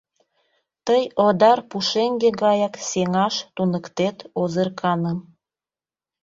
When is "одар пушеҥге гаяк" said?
1.27-2.75